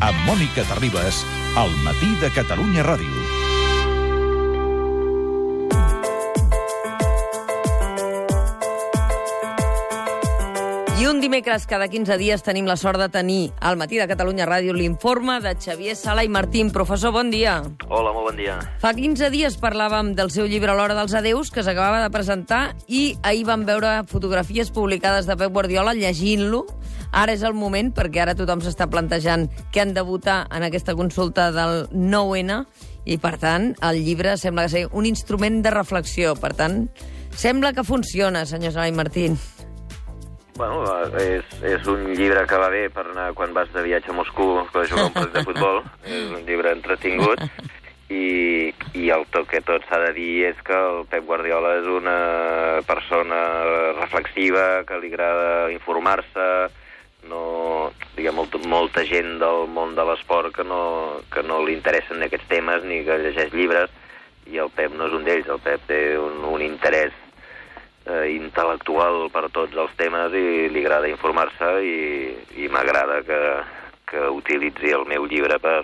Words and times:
amb 0.00 0.18
Mònica 0.26 0.64
Terribas, 0.68 1.24
al 1.56 1.72
matí 1.84 2.12
de 2.20 2.30
Catalunya 2.34 2.84
Ràdio. 2.84 3.25
I 10.96 11.04
un 11.04 11.18
dimecres 11.20 11.66
cada 11.68 11.90
15 11.92 12.16
dies 12.16 12.40
tenim 12.40 12.64
la 12.64 12.78
sort 12.80 12.96
de 12.96 13.10
tenir 13.12 13.50
al 13.60 13.76
matí 13.76 13.98
de 14.00 14.06
Catalunya 14.08 14.46
Ràdio 14.48 14.72
l'informe 14.72 15.34
de 15.44 15.50
Xavier 15.60 15.92
Sala 15.92 16.22
i 16.24 16.28
Martín. 16.32 16.70
Professor, 16.72 17.12
bon 17.12 17.28
dia. 17.28 17.58
Hola, 17.90 18.14
molt 18.16 18.30
bon 18.30 18.38
dia. 18.40 18.54
Fa 18.80 18.94
15 18.96 19.28
dies 19.28 19.58
parlàvem 19.60 20.14
del 20.16 20.30
seu 20.32 20.48
llibre 20.48 20.72
l'hora 20.72 20.96
dels 20.96 21.12
adeus, 21.12 21.50
que 21.52 21.60
s'acabava 21.66 22.00
de 22.00 22.08
presentar, 22.14 22.60
i 22.88 23.18
ahir 23.28 23.44
vam 23.44 23.66
veure 23.68 24.06
fotografies 24.08 24.72
publicades 24.72 25.28
de 25.28 25.36
Pep 25.36 25.52
Guardiola 25.52 25.92
llegint-lo. 25.92 26.62
Ara 27.12 27.36
és 27.36 27.44
el 27.44 27.52
moment, 27.52 27.92
perquè 27.92 28.24
ara 28.24 28.36
tothom 28.38 28.64
s'està 28.64 28.88
plantejant 28.88 29.50
que 29.74 29.84
han 29.84 29.92
de 29.92 30.00
votar 30.00 30.46
en 30.48 30.64
aquesta 30.64 30.96
consulta 30.96 31.50
del 31.52 31.90
9-N, 31.92 32.62
i 33.04 33.20
per 33.20 33.34
tant 33.36 33.74
el 33.84 34.00
llibre 34.00 34.38
sembla 34.40 34.64
que 34.64 34.72
ser 34.78 34.86
un 34.96 35.04
instrument 35.04 35.60
de 35.60 35.76
reflexió. 35.76 36.32
Per 36.40 36.54
tant, 36.56 36.86
sembla 37.36 37.74
que 37.76 37.84
funciona, 37.84 38.46
senyor 38.48 38.72
Sala 38.72 38.88
i 38.88 38.96
Martín. 38.96 39.36
Bueno, 40.56 40.84
és, 41.20 41.44
és 41.68 41.88
un 41.92 42.06
llibre 42.16 42.46
que 42.48 42.58
va 42.60 42.70
bé 42.72 42.86
per 42.88 43.04
anar 43.10 43.26
quan 43.36 43.52
vas 43.52 43.68
de 43.74 43.82
viatge 43.84 44.08
a 44.08 44.16
Moscou 44.16 44.62
per 44.72 44.86
jugar 44.88 45.10
un 45.10 45.12
partit 45.12 45.34
de 45.34 45.42
futbol. 45.44 45.82
és 46.08 46.30
un 46.32 46.46
llibre 46.48 46.72
entretingut. 46.72 47.42
I, 48.06 48.70
i 48.94 49.08
el 49.10 49.26
tot 49.34 49.48
que 49.50 49.60
tot 49.66 49.84
s'ha 49.88 49.98
de 50.04 50.12
dir 50.16 50.46
és 50.48 50.58
que 50.64 50.76
el 50.78 51.02
Pep 51.10 51.26
Guardiola 51.26 51.74
és 51.80 51.88
una 51.90 52.16
persona 52.86 53.40
reflexiva, 53.98 54.84
que 54.86 55.00
li 55.02 55.10
agrada 55.10 55.72
informar-se, 55.74 56.46
no, 57.26 57.42
diguem, 58.14 58.38
molt, 58.38 58.56
molta 58.70 59.02
gent 59.04 59.40
del 59.42 59.66
món 59.74 59.96
de 59.98 60.06
l'esport 60.06 60.54
que 60.54 60.64
no, 60.64 60.80
que 61.34 61.42
no 61.42 61.64
li 61.66 61.74
interessen 61.74 62.22
aquests 62.22 62.46
temes 62.48 62.86
ni 62.86 63.02
que 63.04 63.18
llegeix 63.26 63.52
llibres, 63.52 63.92
i 64.46 64.62
el 64.62 64.70
Pep 64.70 64.94
no 64.94 65.10
és 65.10 65.18
un 65.18 65.26
d'ells, 65.26 65.50
el 65.50 65.64
Pep 65.66 65.88
té 65.90 66.02
un, 66.22 66.44
un 66.46 66.62
interès 66.62 67.25
eh, 68.06 68.26
intel·lectual 68.36 69.26
per 69.34 69.46
tots 69.54 69.76
els 69.76 69.94
temes 69.98 70.34
i 70.34 70.68
li 70.72 70.84
agrada 70.84 71.10
informar-se 71.10 71.70
i, 71.82 71.98
i 72.64 72.70
m'agrada 72.72 73.20
que, 73.26 73.40
que 74.10 74.28
utilitzi 74.34 74.94
el 74.96 75.06
meu 75.10 75.26
llibre 75.30 75.58
per, 75.62 75.80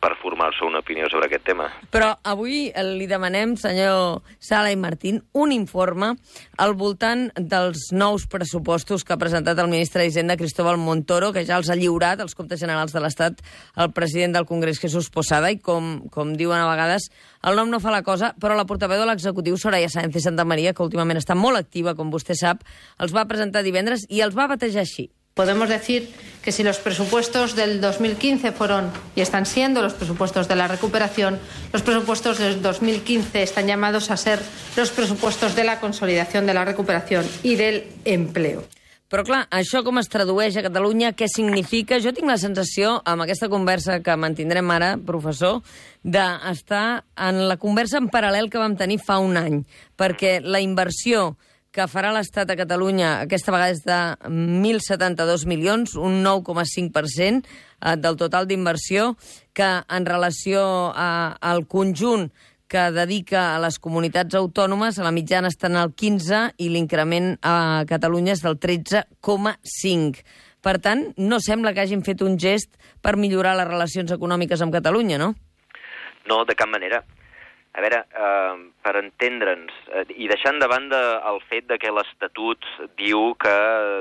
per 0.00 0.14
formar-se 0.22 0.64
una 0.64 0.80
opinió 0.80 1.08
sobre 1.10 1.26
aquest 1.26 1.44
tema. 1.48 1.68
Però 1.90 2.12
avui 2.30 2.68
li 2.98 3.06
demanem, 3.10 3.56
senyor 3.58 4.22
Sala 4.38 4.70
i 4.70 4.78
Martín, 4.78 5.20
un 5.34 5.52
informe 5.52 6.12
al 6.56 6.74
voltant 6.78 7.28
dels 7.34 7.88
nous 7.92 8.28
pressupostos 8.30 9.04
que 9.04 9.14
ha 9.14 9.20
presentat 9.20 9.58
el 9.58 9.70
ministre 9.70 10.04
d'Hisenda, 10.04 10.38
Cristóbal 10.38 10.78
Montoro, 10.78 11.32
que 11.34 11.44
ja 11.48 11.58
els 11.58 11.70
ha 11.70 11.78
lliurat 11.78 12.22
als 12.22 12.38
comptes 12.38 12.62
generals 12.62 12.94
de 12.94 13.02
l'Estat 13.02 13.42
el 13.76 13.92
president 13.92 14.38
del 14.38 14.46
Congrés, 14.46 14.78
Jesús 14.78 15.10
Posada, 15.10 15.50
i 15.50 15.58
com, 15.58 16.08
com 16.14 16.34
diuen 16.38 16.62
a 16.62 16.70
vegades, 16.70 17.10
el 17.42 17.58
nom 17.58 17.70
no 17.70 17.82
fa 17.82 17.94
la 17.94 18.04
cosa, 18.06 18.32
però 18.38 18.54
la 18.58 18.66
portaveu 18.70 19.02
de 19.02 19.10
l'executiu, 19.10 19.58
Soraya 19.58 19.90
Sáenz 19.90 20.14
de 20.14 20.22
Santa 20.22 20.46
Maria, 20.46 20.74
que 20.74 20.86
últimament 20.86 21.18
està 21.18 21.34
molt 21.38 21.58
activa, 21.58 21.96
com 21.98 22.14
vostè 22.14 22.38
sap, 22.38 22.62
els 23.02 23.14
va 23.14 23.26
presentar 23.30 23.66
divendres 23.66 24.06
i 24.08 24.22
els 24.22 24.38
va 24.38 24.50
batejar 24.50 24.86
així. 24.86 25.10
Podemos 25.38 25.68
decir 25.68 26.10
que 26.42 26.50
si 26.50 26.64
los 26.64 26.78
presupuestos 26.78 27.54
del 27.54 27.80
2015 27.80 28.50
fueron 28.50 28.90
y 29.14 29.20
están 29.20 29.46
siendo 29.46 29.82
los 29.82 29.94
presupuestos 29.94 30.48
de 30.48 30.56
la 30.56 30.66
recuperación, 30.66 31.38
los 31.72 31.82
presupuestos 31.82 32.38
del 32.38 32.60
2015 32.60 33.44
están 33.44 33.68
llamados 33.68 34.10
a 34.10 34.16
ser 34.16 34.40
los 34.76 34.90
presupuestos 34.90 35.54
de 35.54 35.62
la 35.62 35.78
consolidación 35.78 36.44
de 36.44 36.54
la 36.54 36.64
recuperación 36.64 37.24
y 37.44 37.54
del 37.54 37.86
empleo. 38.04 38.64
Però 39.08 39.22
clar, 39.24 39.44
això 39.54 39.80
com 39.86 39.96
es 40.02 40.10
tradueix 40.10 40.58
a 40.58 40.62
Catalunya, 40.66 41.14
què 41.16 41.30
significa? 41.32 41.96
Jo 42.02 42.10
tinc 42.12 42.26
la 42.28 42.36
sensació, 42.36 42.98
amb 43.08 43.22
aquesta 43.24 43.48
conversa 43.48 44.02
que 44.04 44.16
mantindrem 44.20 44.68
ara, 44.74 44.96
professor, 44.98 45.62
d'estar 46.02 47.04
en 47.14 47.46
la 47.48 47.56
conversa 47.62 48.02
en 48.02 48.10
paral·lel 48.12 48.50
que 48.50 48.60
vam 48.60 48.74
tenir 48.76 48.98
fa 49.00 49.16
un 49.22 49.38
any, 49.40 49.62
perquè 49.96 50.40
la 50.42 50.60
inversió 50.60 51.38
que 51.74 51.86
farà 51.90 52.10
l'Estat 52.14 52.50
a 52.50 52.56
Catalunya 52.58 53.18
aquesta 53.24 53.52
vegada 53.54 53.74
és 53.74 53.82
de 53.84 53.98
1.072 54.28 55.44
milions, 55.50 55.94
un 56.00 56.22
9,5% 56.24 57.44
eh, 57.44 57.96
del 58.00 58.16
total 58.20 58.48
d'inversió, 58.48 59.12
que 59.52 59.68
en 59.84 60.06
relació 60.08 60.62
a, 60.94 61.36
al 61.40 61.66
conjunt 61.68 62.30
que 62.68 62.90
dedica 62.92 63.54
a 63.54 63.60
les 63.64 63.78
comunitats 63.80 64.36
autònomes, 64.36 64.98
a 64.98 65.06
la 65.06 65.12
mitjana 65.14 65.48
estan 65.48 65.76
al 65.80 65.94
15 65.96 66.42
i 66.60 66.68
l'increment 66.72 67.36
a 67.40 67.84
Catalunya 67.88 68.34
és 68.36 68.44
del 68.44 68.58
13,5. 68.60 70.24
Per 70.64 70.76
tant, 70.84 71.06
no 71.16 71.38
sembla 71.40 71.72
que 71.72 71.80
hagin 71.84 72.04
fet 72.04 72.20
un 72.24 72.36
gest 72.36 72.74
per 73.00 73.16
millorar 73.16 73.54
les 73.56 73.70
relacions 73.70 74.12
econòmiques 74.12 74.60
amb 74.60 74.74
Catalunya, 74.74 75.16
no? 75.20 75.32
No, 76.28 76.42
de 76.44 76.56
cap 76.58 76.68
manera. 76.68 77.00
A 77.76 77.82
veure, 77.84 77.98
eh, 78.10 78.54
per 78.82 78.94
entendre'ns, 78.96 79.74
eh, 79.92 80.04
i 80.16 80.26
deixant 80.26 80.58
de 80.58 80.66
banda 80.66 80.98
el 81.30 81.38
fet 81.50 81.66
de 81.68 81.76
que 81.78 81.92
l'Estatut 81.92 82.64
diu 82.96 83.34
que 83.38 83.54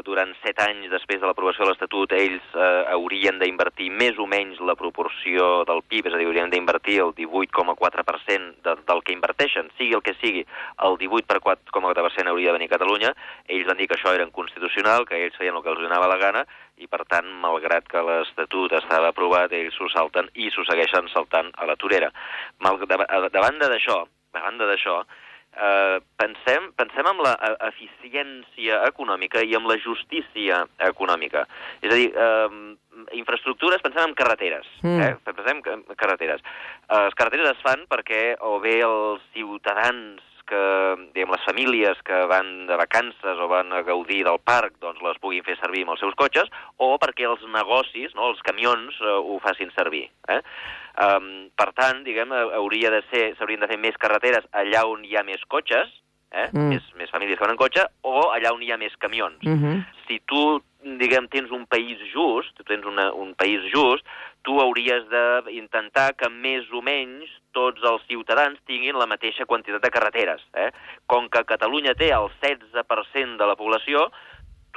durant 0.08 0.32
set 0.42 0.60
anys 0.64 0.88
després 0.90 1.20
de 1.20 1.28
l'aprovació 1.28 1.66
de 1.66 1.70
l'Estatut 1.70 2.16
ells 2.16 2.56
eh, 2.56 2.84
haurien 2.96 3.38
d'invertir 3.42 3.90
més 3.92 4.18
o 4.18 4.26
menys 4.26 4.62
la 4.64 4.78
proporció 4.80 5.66
del 5.68 5.84
PIB, 5.84 6.08
és 6.08 6.16
a 6.16 6.22
dir, 6.22 6.30
haurien 6.30 6.50
d'invertir 6.50 7.00
el 7.04 7.14
18,4% 7.20 8.64
de, 8.64 8.78
del 8.88 9.04
que 9.04 9.14
inverteixen, 9.14 9.70
sigui 9.78 10.00
el 10.00 10.06
que 10.06 10.16
sigui, 10.22 10.46
el 10.88 10.98
18,4% 11.04 12.32
hauria 12.32 12.54
de 12.54 12.58
venir 12.58 12.72
a 12.72 12.76
Catalunya, 12.78 13.14
ells 13.48 13.68
van 13.68 13.78
dir 13.78 13.92
que 13.92 14.00
això 14.00 14.16
era 14.16 14.26
inconstitucional, 14.26 15.06
que 15.06 15.20
ells 15.28 15.38
feien 15.38 15.60
el 15.60 15.66
que 15.66 15.76
els 15.76 15.84
donava 15.84 16.10
la 16.10 16.22
gana, 16.24 16.48
i 16.78 16.88
per 16.88 17.04
tant, 17.10 17.30
malgrat 17.44 17.88
que 17.92 18.04
l'Estatut 18.06 18.74
estava 18.78 19.12
aprovat, 19.12 19.54
ells 19.54 19.78
s'ho 19.78 19.90
salten 19.94 20.30
i 20.36 20.52
s'ho 20.54 20.66
segueixen 20.68 21.10
saltant 21.14 21.50
a 21.58 21.70
la 21.70 21.78
torera. 21.80 22.12
Mal, 22.64 22.80
de, 22.84 23.00
de 23.34 23.42
banda 23.42 23.70
d'això, 23.72 24.04
a 24.38 24.44
banda 24.44 24.68
d'això, 24.70 25.00
eh, 25.58 25.98
pensem, 26.22 26.72
pensem 26.78 27.10
en 27.12 27.24
la 27.26 27.34
eficiència 27.70 28.82
econòmica 28.90 29.42
i 29.44 29.56
en 29.58 29.68
la 29.70 29.78
justícia 29.82 30.64
econòmica. 30.90 31.46
És 31.82 31.92
a 31.92 31.96
dir, 31.96 32.12
eh, 32.14 33.10
infraestructures, 33.18 33.82
pensem 33.82 34.10
en 34.10 34.16
carreteres. 34.18 34.70
Mm. 34.84 35.02
Eh? 35.02 35.14
Pensem 35.26 35.62
en 35.66 35.84
carreteres. 35.96 36.42
Eh, 36.90 37.04
les 37.08 37.18
carreteres 37.18 37.56
es 37.56 37.66
fan 37.66 37.86
perquè 37.90 38.36
o 38.40 38.60
bé 38.64 38.80
els 38.86 39.22
ciutadans 39.34 40.27
que, 40.48 40.64
diguem, 41.14 41.34
les 41.36 41.46
famílies 41.46 42.02
que 42.08 42.24
van 42.32 42.66
de 42.70 42.78
vacances 42.80 43.44
o 43.44 43.48
van 43.52 43.74
a 43.76 43.84
gaudir 43.88 44.24
del 44.28 44.40
parc, 44.40 44.78
doncs 44.84 45.04
les 45.06 45.20
puguin 45.22 45.46
fer 45.46 45.58
servir 45.60 45.84
amb 45.86 45.96
els 45.96 46.04
seus 46.04 46.16
cotxes, 46.20 46.50
o 46.78 46.94
perquè 47.02 47.28
els 47.30 47.44
negocis, 47.54 48.16
no, 48.16 48.32
els 48.32 48.42
camions, 48.48 48.98
eh, 49.04 49.16
ho 49.18 49.40
facin 49.44 49.72
servir. 49.76 50.08
Eh? 50.34 50.42
Um, 50.98 51.30
per 51.54 51.70
tant, 51.78 52.02
diguem, 52.08 52.32
hauria 52.34 52.90
de 52.94 53.04
ser, 53.12 53.30
s'haurien 53.38 53.62
de 53.62 53.70
fer 53.70 53.78
més 53.78 53.98
carreteres 54.02 54.48
allà 54.58 54.88
on 54.90 55.04
hi 55.06 55.14
ha 55.18 55.26
més 55.28 55.44
cotxes, 55.52 55.92
eh? 56.32 56.48
Mm. 56.52 56.72
més, 56.74 56.88
més 56.98 57.12
famílies 57.14 57.38
que 57.38 57.46
van 57.46 57.54
en 57.54 57.60
cotxe, 57.60 57.86
o 58.08 58.32
allà 58.34 58.54
on 58.56 58.64
hi 58.66 58.72
ha 58.74 58.80
més 58.82 58.96
camions. 58.98 59.38
Mm 59.44 59.60
-hmm. 59.62 59.86
Si 60.08 60.20
tu, 60.26 60.62
diguem, 61.02 61.28
tens 61.28 61.52
un 61.52 61.66
país 61.68 62.00
just, 62.14 62.54
tu 62.56 62.64
tens 62.68 62.86
una, 62.88 63.10
un 63.14 63.34
país 63.36 63.64
just, 63.74 64.08
tu 64.48 64.60
hauries 64.64 65.04
d'intentar 65.12 66.14
que 66.16 66.30
més 66.32 66.70
o 66.72 66.82
menys 66.86 67.28
tots 67.58 67.84
els 67.90 68.06
ciutadans 68.08 68.62
tinguin 68.70 68.96
la 68.96 69.10
mateixa 69.10 69.48
quantitat 69.50 69.84
de 69.84 69.92
carreteres. 69.92 70.44
Eh? 70.56 70.70
Com 71.12 71.28
que 71.30 71.44
Catalunya 71.50 71.98
té 72.00 72.14
el 72.16 72.30
16% 72.40 73.36
de 73.42 73.50
la 73.50 73.58
població, 73.60 74.08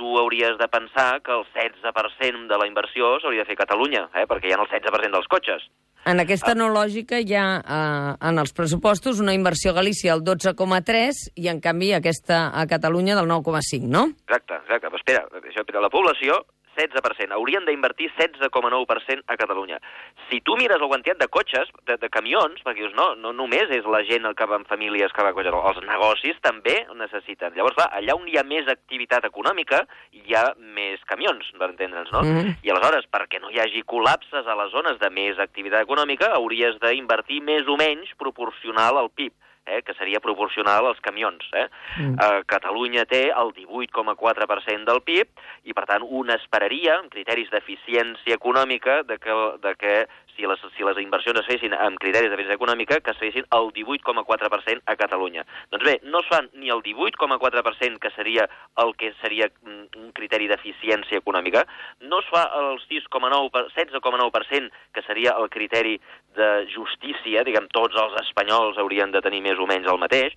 tu 0.01 0.17
hauries 0.19 0.57
de 0.59 0.69
pensar 0.73 1.21
que 1.23 1.33
el 1.37 1.45
16% 1.55 2.49
de 2.49 2.59
la 2.59 2.67
inversió 2.67 3.19
s'hauria 3.21 3.45
de 3.45 3.51
fer 3.53 3.59
a 3.59 3.63
Catalunya, 3.67 4.09
eh? 4.17 4.27
perquè 4.27 4.49
hi 4.49 4.57
ha 4.57 4.61
el 4.63 4.67
16% 4.67 5.13
dels 5.15 5.31
cotxes. 5.31 5.69
En 6.09 6.23
aquesta 6.23 6.55
no 6.57 6.71
lògica 6.73 7.19
hi 7.21 7.35
ha 7.37 7.47
eh, 7.61 8.29
en 8.31 8.41
els 8.41 8.55
pressupostos 8.57 9.21
una 9.21 9.35
inversió 9.37 9.75
a 9.75 9.77
Galícia 9.77 10.15
al 10.15 10.23
12,3 10.25 11.27
i, 11.37 11.49
en 11.53 11.61
canvi, 11.61 11.93
aquesta 11.93 12.47
a 12.57 12.65
Catalunya 12.71 13.19
del 13.19 13.29
9,5, 13.29 13.91
no? 13.91 14.07
Exacte, 14.25 14.63
exacte. 14.63 14.89
Però 14.89 15.01
espera, 15.03 15.27
això, 15.45 15.67
però 15.69 15.85
la 15.85 15.93
població 15.93 16.41
16%. 16.77 17.33
Haurien 17.37 17.67
d'invertir 17.67 18.11
16,9% 18.17 19.25
a 19.27 19.37
Catalunya. 19.41 19.81
Si 20.29 20.41
tu 20.47 20.57
mires 20.61 20.81
la 20.81 20.89
quantitat 20.91 21.21
de 21.21 21.29
cotxes, 21.33 21.71
de, 21.89 21.97
de 22.01 22.11
camions, 22.13 22.63
perquè 22.65 22.85
dius, 22.85 22.95
no, 22.99 23.13
no 23.19 23.33
només 23.37 23.73
és 23.75 23.87
la 23.91 24.03
gent 24.09 24.29
que 24.37 24.49
va 24.51 24.61
en 24.61 24.67
famílies 24.69 25.13
que 25.17 25.27
va 25.27 25.35
cotxes, 25.37 25.57
els 25.73 25.83
negocis 25.89 26.41
també 26.45 26.77
necessiten. 26.99 27.55
Llavors, 27.57 27.77
clar, 27.79 27.91
allà 27.99 28.17
on 28.19 28.29
hi 28.29 28.39
ha 28.39 28.47
més 28.47 28.71
activitat 28.71 29.27
econòmica, 29.29 29.83
hi 30.15 30.37
ha 30.37 30.47
més 30.61 31.03
camions, 31.11 31.51
per 31.59 31.73
entendre'ns, 31.73 32.13
no? 32.15 32.25
Mm. 32.25 32.57
I 32.65 32.75
aleshores, 32.75 33.09
perquè 33.11 33.43
no 33.43 33.53
hi 33.53 33.61
hagi 33.63 33.85
col·lapses 33.89 34.47
a 34.47 34.59
les 34.63 34.73
zones 34.75 35.01
de 35.03 35.13
més 35.15 35.39
activitat 35.43 35.87
econòmica, 35.87 36.33
hauries 36.39 36.79
d'invertir 36.83 37.43
més 37.45 37.69
o 37.69 37.79
menys 37.81 38.15
proporcional 38.21 39.01
al 39.01 39.11
PIB 39.15 39.35
eh, 39.71 39.83
que 39.87 39.95
seria 39.95 40.21
proporcional 40.21 40.87
als 40.87 41.01
camions. 41.01 41.47
Eh? 41.53 41.67
Mm. 41.99 42.17
Eh, 42.19 42.43
Catalunya 42.51 43.07
té 43.09 43.29
el 43.31 43.55
18,4% 43.57 44.89
del 44.89 45.03
PIB 45.07 45.45
i, 45.71 45.77
per 45.77 45.87
tant, 45.91 46.05
un 46.05 46.33
esperaria, 46.35 46.99
amb 46.99 47.13
criteris 47.13 47.51
d'eficiència 47.55 48.37
econòmica, 48.37 49.03
de 49.09 49.19
que, 49.23 49.39
de 49.63 49.75
que 49.79 49.95
si 50.37 50.47
les, 50.49 50.63
si 50.77 50.87
les 50.87 51.01
inversions 51.03 51.41
es 51.41 51.49
fessin 51.49 51.75
amb 51.77 52.01
criteris 52.03 52.31
d'eficiència 52.31 52.59
econòmica, 52.59 53.01
que 53.05 53.15
es 53.15 53.21
fessin 53.21 53.47
el 53.57 53.71
18,4% 53.77 54.85
a 54.87 54.97
Catalunya. 55.01 55.47
Doncs 55.73 55.87
bé, 55.87 55.97
no 56.05 56.23
es 56.23 56.31
fan 56.31 56.51
ni 56.55 56.71
el 56.71 56.83
18,4%, 56.87 57.99
que 58.01 58.13
seria 58.17 58.49
el 58.85 58.95
que 58.97 59.13
seria 59.21 59.51
mm, 59.51 60.01
un 60.01 60.13
criteri 60.17 60.49
d'eficiència 60.51 61.21
econòmica, 61.21 61.67
no 62.01 62.21
es 62.21 62.31
fa 62.33 62.47
el 62.61 62.81
6,9%, 62.87 63.51
16,9%, 63.51 64.71
que 64.95 65.03
seria 65.03 65.35
el 65.39 65.49
criteri 65.51 65.99
de 66.37 66.67
justícia, 66.73 67.45
diguem, 67.45 67.69
tots 67.75 67.97
els 67.99 68.17
espanyols 68.23 68.79
haurien 68.79 69.13
de 69.13 69.23
tenir 69.25 69.43
més 69.45 69.59
o 69.59 69.67
menys 69.71 69.89
el 69.91 70.01
mateix, 70.03 70.37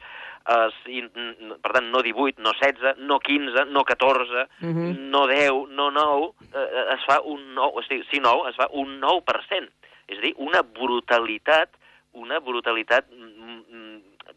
si, 0.84 1.02
per 1.64 1.72
tant, 1.72 1.90
no 1.92 2.02
18, 2.04 2.42
no 2.44 2.54
16, 2.60 2.98
no 3.08 3.20
15, 3.20 3.66
no 3.72 3.84
14, 3.84 4.34
uh 4.34 4.68
-huh. 4.68 4.98
no 5.10 5.28
10, 5.28 5.70
no 5.70 5.90
9, 5.92 6.22
uh, 6.22 6.94
es 6.96 7.06
fa 7.06 7.22
un 7.22 7.56
9, 7.56 7.72
o 7.76 7.82
sigui, 7.84 8.04
sí 8.12 8.20
9, 8.20 8.50
es 8.50 8.56
fa 8.56 8.68
un 8.72 9.00
9%. 9.02 9.70
És 10.08 10.18
a 10.18 10.22
dir, 10.22 10.34
una 10.38 10.62
brutalitat, 10.62 11.70
una 12.12 12.40
brutalitat 12.40 13.06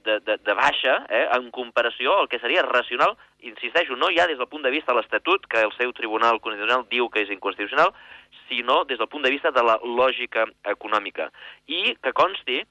de, 0.06 0.20
de, 0.20 0.38
de 0.38 0.54
baixa 0.54 1.04
eh, 1.10 1.26
en 1.36 1.50
comparació 1.50 2.14
al 2.20 2.28
que 2.30 2.38
seria 2.38 2.62
racional, 2.62 3.16
insisteixo, 3.50 3.98
no 3.98 4.08
ja 4.14 4.26
des 4.30 4.38
del 4.38 4.48
punt 4.48 4.64
de 4.64 4.70
vista 4.70 4.92
de 4.92 5.00
l'Estatut, 5.00 5.46
que 5.50 5.60
el 5.66 5.74
seu 5.76 5.92
Tribunal 5.92 6.40
Constitucional 6.40 6.86
diu 6.90 7.10
que 7.10 7.24
és 7.26 7.32
inconstitucional, 7.34 7.92
sinó 8.46 8.84
des 8.84 8.98
del 9.02 9.10
punt 9.10 9.26
de 9.26 9.34
vista 9.34 9.50
de 9.50 9.64
la 9.66 9.76
lògica 9.82 10.46
econòmica. 10.64 11.28
I 11.66 11.96
que 12.02 12.14
consti 12.14 12.62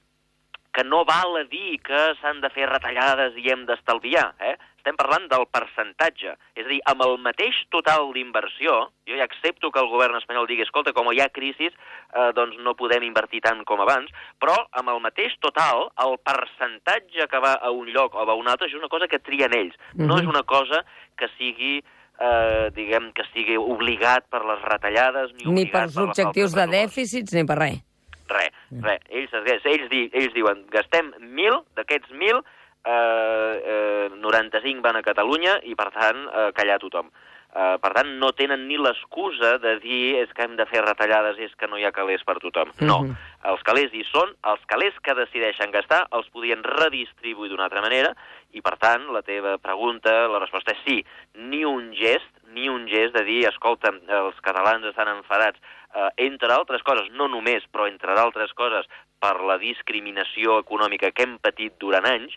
que 0.76 0.84
no 0.84 1.06
val 1.08 1.38
a 1.40 1.44
dir 1.48 1.78
que 1.80 2.00
s'han 2.20 2.42
de 2.42 2.50
fer 2.52 2.66
retallades 2.68 3.36
i 3.40 3.48
hem 3.48 3.64
d'estalviar, 3.68 4.26
eh? 4.44 4.56
Estem 4.76 4.98
parlant 5.00 5.24
del 5.30 5.46
percentatge. 5.50 6.34
És 6.54 6.66
a 6.66 6.68
dir, 6.68 6.78
amb 6.92 7.00
el 7.06 7.16
mateix 7.24 7.56
total 7.74 8.12
d'inversió, 8.14 8.74
jo 9.08 9.16
ja 9.16 9.24
accepto 9.24 9.72
que 9.72 9.80
el 9.80 9.88
govern 9.90 10.20
espanyol 10.20 10.46
digui, 10.46 10.66
escolta, 10.66 10.92
com 10.94 11.08
hi 11.10 11.22
ha 11.24 11.30
crisi, 11.32 11.72
eh, 11.72 12.28
doncs 12.36 12.60
no 12.62 12.76
podem 12.78 13.08
invertir 13.08 13.40
tant 13.48 13.64
com 13.64 13.80
abans, 13.82 14.12
però 14.38 14.54
amb 14.76 14.92
el 14.92 15.00
mateix 15.08 15.34
total, 15.40 15.88
el 16.04 16.20
percentatge 16.28 17.26
que 17.32 17.42
va 17.42 17.56
a 17.56 17.72
un 17.72 17.88
lloc 17.96 18.14
o 18.14 18.28
a 18.28 18.38
un 18.38 18.52
altre 18.52 18.68
és 18.68 18.76
una 18.78 18.92
cosa 18.92 19.08
que 19.08 19.18
trien 19.18 19.56
ells. 19.56 19.74
Mm 19.94 20.02
-hmm. 20.02 20.06
No 20.12 20.20
és 20.20 20.28
una 20.28 20.44
cosa 20.44 20.84
que 21.16 21.28
sigui 21.38 21.82
eh, 22.20 22.70
diguem, 22.76 23.12
que 23.12 23.22
estigui 23.22 23.56
obligat 23.56 24.28
per 24.28 24.44
les 24.44 24.62
retallades... 24.62 25.32
Ni, 25.36 25.50
ni 25.52 25.66
per 25.66 25.86
els 25.88 25.96
objectius 25.96 26.52
de 26.52 26.66
dèficits, 26.66 27.32
ni 27.32 27.44
per 27.44 27.58
res. 27.58 27.85
Res, 28.28 28.52
res. 28.82 29.02
Ells, 29.10 29.64
ells, 29.64 29.88
di, 29.92 30.06
ells 30.12 30.34
diuen, 30.34 30.64
gastem 30.72 31.12
1.000, 31.20 31.62
d'aquests 31.78 32.12
1.000, 32.12 32.42
eh, 32.86 33.54
eh, 33.74 34.08
95 34.22 34.82
van 34.82 34.96
a 34.96 35.04
Catalunya 35.06 35.60
i, 35.64 35.74
per 35.78 35.90
tant, 35.94 36.26
eh, 36.26 36.50
callar 36.56 36.78
tothom. 36.82 37.10
Uh, 37.56 37.78
per 37.80 37.88
tant, 37.96 38.08
no 38.20 38.28
tenen 38.36 38.66
ni 38.68 38.76
l'excusa 38.76 39.54
de 39.62 39.78
dir 39.80 40.18
és 40.20 40.32
que 40.36 40.44
hem 40.44 40.58
de 40.58 40.66
fer 40.68 40.82
retallades 40.84 41.38
i 41.40 41.46
és 41.46 41.54
que 41.56 41.68
no 41.70 41.78
hi 41.80 41.86
ha 41.88 41.92
calés 41.94 42.20
per 42.28 42.34
tothom. 42.42 42.68
Mm 42.68 42.84
-hmm. 42.84 42.86
No. 42.90 43.16
Els 43.52 43.62
calés 43.62 43.94
hi 43.94 44.04
són, 44.12 44.34
els 44.44 44.60
calés 44.66 44.92
que 45.00 45.14
decideixen 45.14 45.70
gastar 45.70 46.06
els 46.12 46.28
podien 46.28 46.62
redistribuir 46.62 47.48
d'una 47.48 47.64
altra 47.64 47.80
manera 47.80 48.12
i, 48.52 48.60
per 48.60 48.76
tant, 48.76 49.08
la 49.12 49.22
teva 49.22 49.56
pregunta, 49.56 50.28
la 50.28 50.38
resposta 50.38 50.72
és 50.72 50.82
sí. 50.84 51.04
Ni 51.34 51.64
un 51.64 51.94
gest, 51.94 52.28
ni 52.52 52.68
un 52.68 52.86
gest 52.88 53.14
de 53.14 53.24
dir, 53.24 53.48
escolta, 53.48 53.88
els 53.88 54.38
catalans 54.42 54.84
estan 54.84 55.08
enfadats, 55.08 55.58
uh, 55.94 56.10
entre 56.16 56.52
altres 56.54 56.82
coses, 56.86 57.08
no 57.12 57.28
només, 57.32 57.64
però 57.72 57.86
entre 57.90 58.16
d'altres 58.18 58.52
coses, 58.58 58.88
per 59.22 59.38
la 59.44 59.58
discriminació 59.58 60.60
econòmica 60.62 61.12
que 61.12 61.24
hem 61.24 61.38
patit 61.42 61.76
durant 61.80 62.06
anys, 62.08 62.36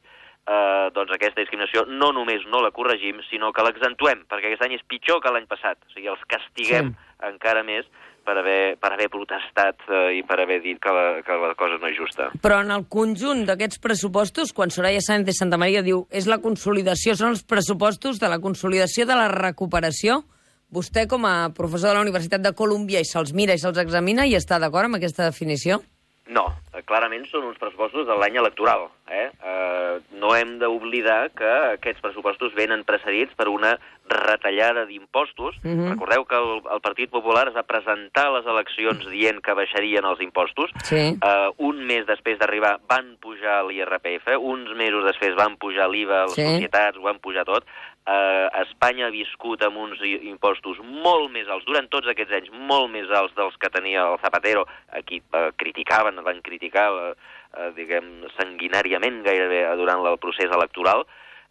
eh, 0.50 0.90
doncs 0.96 1.14
aquesta 1.14 1.42
discriminació 1.44 1.86
no 1.88 2.12
només 2.16 2.46
no 2.50 2.62
la 2.64 2.74
corregim, 2.76 3.22
sinó 3.30 3.52
que 3.54 3.66
l'accentuem, 3.66 4.26
perquè 4.30 4.52
aquest 4.52 4.66
any 4.66 4.78
és 4.78 4.86
pitjor 4.88 5.22
que 5.24 5.34
l'any 5.34 5.48
passat. 5.50 5.80
O 5.88 5.94
sigui, 5.94 6.10
els 6.12 6.24
castiguem 6.32 6.94
sí. 6.94 7.10
encara 7.30 7.66
més 7.68 7.90
per 8.26 8.38
haver, 8.38 8.78
per 8.82 8.92
haver 8.94 9.10
protestat 9.12 9.86
eh, 9.90 10.20
i 10.20 10.24
per 10.28 10.40
haver 10.44 10.60
dit 10.64 10.80
que 10.82 10.94
la, 10.94 11.06
que 11.26 11.38
la 11.42 11.54
cosa 11.60 11.80
no 11.82 11.90
és 11.90 11.98
justa. 11.98 12.30
Però 12.44 12.60
en 12.64 12.74
el 12.76 12.86
conjunt 12.92 13.46
d'aquests 13.48 13.82
pressupostos, 13.84 14.54
quan 14.54 14.74
Soraya 14.74 15.02
Sáenz 15.04 15.28
de 15.28 15.36
Santa 15.38 15.60
Maria 15.62 15.84
diu 15.86 16.06
és 16.10 16.30
la 16.30 16.42
consolidació, 16.44 17.16
són 17.18 17.34
els 17.34 17.46
pressupostos 17.48 18.22
de 18.22 18.30
la 18.32 18.42
consolidació 18.44 19.08
de 19.10 19.18
la 19.18 19.30
recuperació, 19.34 20.24
vostè 20.72 21.08
com 21.10 21.26
a 21.26 21.50
professor 21.56 21.90
de 21.90 22.00
la 22.00 22.06
Universitat 22.06 22.42
de 22.42 22.54
Colúmbia 22.54 23.02
i 23.02 23.08
se'ls 23.08 23.34
mira 23.34 23.56
i 23.56 23.62
se'ls 23.62 23.80
examina 23.82 24.28
i 24.30 24.36
està 24.38 24.60
d'acord 24.62 24.90
amb 24.90 25.00
aquesta 25.00 25.26
definició? 25.26 25.82
No, 26.30 26.46
clarament 26.86 27.24
són 27.26 27.48
uns 27.48 27.58
pressupostos 27.58 28.06
de 28.06 28.16
l'any 28.22 28.36
electoral. 28.38 28.86
Eh? 29.10 29.26
Eh, 29.34 29.94
no 30.22 30.36
hem 30.38 30.60
d'oblidar 30.62 31.32
que 31.34 31.50
aquests 31.74 32.04
pressupostos 32.04 32.54
venen 32.54 32.84
precedits 32.86 33.34
per 33.38 33.48
una 33.50 33.72
retallada 34.10 34.86
d'impostos. 34.86 35.58
Mhm. 35.64 35.74
-huh. 35.74 35.90
Recordeu 35.94 36.26
que 36.26 36.36
el, 36.36 36.62
el 36.74 36.82
Partit 36.82 37.10
Popular 37.10 37.48
es 37.48 37.56
va 37.56 37.64
presentar 37.64 38.28
a 38.28 38.36
les 38.38 38.46
eleccions 38.46 39.10
dient 39.10 39.42
que 39.42 39.54
baixarien 39.54 40.06
els 40.06 40.22
impostos. 40.22 40.70
Sí. 40.84 41.18
Eh, 41.18 41.50
un 41.58 41.86
mes 41.86 42.06
després 42.06 42.38
d'arribar 42.38 42.80
van 42.88 43.18
pujar 43.20 43.66
l'IRPF, 43.66 44.28
uns 44.38 44.70
mesos 44.76 45.04
després 45.06 45.36
van 45.36 45.58
pujar 45.58 45.90
l'IVA, 45.90 46.26
les 46.26 46.36
sí. 46.36 46.46
societats, 46.46 46.98
ho 46.98 47.02
van 47.02 47.20
pujar 47.20 47.46
tot 47.46 47.66
eh, 48.08 48.48
Espanya 48.64 49.08
ha 49.08 49.14
viscut 49.14 49.64
amb 49.66 49.80
uns 49.82 50.02
impostos 50.04 50.80
molt 50.84 51.32
més 51.34 51.50
alts, 51.52 51.68
durant 51.68 51.90
tots 51.92 52.10
aquests 52.12 52.36
anys, 52.40 52.52
molt 52.72 52.92
més 52.94 53.10
alts 53.10 53.36
dels 53.38 53.58
que 53.60 53.72
tenia 53.74 54.06
el 54.12 54.20
Zapatero, 54.24 54.66
aquí 54.96 55.22
eh, 55.22 55.50
criticaven, 55.58 56.22
van 56.26 56.44
criticar, 56.46 56.90
eh, 56.92 57.16
eh, 57.58 57.72
diguem, 57.78 58.12
sanguinàriament 58.38 59.24
gairebé 59.26 59.66
durant 59.80 60.06
el 60.06 60.22
procés 60.22 60.52
electoral, 60.52 61.06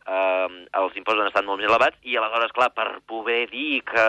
eh, 0.08 0.48
els 0.80 0.96
impostos 0.96 1.22
han 1.24 1.32
estat 1.32 1.46
molt 1.46 1.60
més 1.60 1.70
elevats 1.70 2.00
i 2.02 2.16
aleshores, 2.16 2.54
clar, 2.56 2.72
per 2.76 2.88
poder 3.10 3.44
dir 3.52 3.82
que 3.86 4.08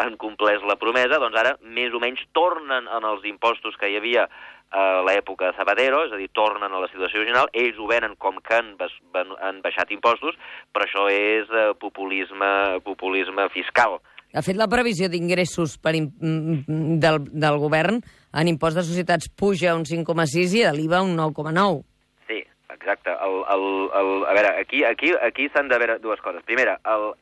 han 0.00 0.18
complès 0.20 0.64
la 0.66 0.78
promesa, 0.80 1.20
doncs 1.22 1.38
ara 1.40 1.56
més 1.62 1.94
o 1.94 2.02
menys 2.02 2.24
tornen 2.36 2.88
en 2.88 3.08
els 3.12 3.24
impostos 3.28 3.76
que 3.80 3.90
hi 3.90 3.98
havia 4.00 4.28
a 4.70 5.02
l'època 5.06 5.50
de 5.50 5.56
Zapatero, 5.58 6.04
és 6.06 6.14
a 6.14 6.18
dir, 6.18 6.30
tornen 6.34 6.72
a 6.72 6.80
la 6.82 6.88
situació 6.90 7.20
original, 7.20 7.50
ells 7.52 7.78
ho 7.78 7.86
venen 7.90 8.16
com 8.18 8.40
que 8.42 8.56
han, 8.56 8.72
han 9.14 9.60
baixat 9.62 9.92
impostos, 9.94 10.38
però 10.72 10.86
això 10.86 11.06
és 11.12 11.50
eh, 11.52 11.70
populisme, 11.78 12.50
populisme 12.86 13.46
fiscal. 13.54 14.00
De 14.34 14.42
fet, 14.42 14.56
la 14.58 14.66
previsió 14.66 15.06
d'ingressos 15.06 15.76
mm, 15.78 16.98
del, 16.98 17.20
del 17.30 17.58
govern 17.62 18.00
en 18.34 18.48
impost 18.50 18.80
de 18.80 18.82
societats 18.82 19.28
puja 19.30 19.76
un 19.78 19.84
5,6 19.86 20.56
i 20.58 20.64
de 20.66 20.72
l'IVA 20.74 21.04
un 21.06 21.14
9,9. 21.20 21.84
Sí, 22.26 22.40
exacte. 22.74 23.14
El, 23.14 23.36
el, 23.54 23.68
el, 24.00 24.10
a 24.26 24.34
veure, 24.34 24.56
aquí, 24.64 24.82
aquí, 24.82 25.12
aquí 25.22 25.46
s'han 25.54 25.70
de 25.70 25.78
veure 25.78 26.00
dues 26.02 26.22
coses. 26.24 26.42
Primera, 26.48 26.80
el 26.96 27.12